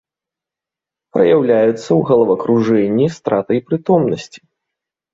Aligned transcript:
Праяўляецца 1.17 1.77
ў 1.77 2.01
галавакружэнні, 2.09 3.05
стратай 3.21 3.59
прытомнасці. 3.71 4.39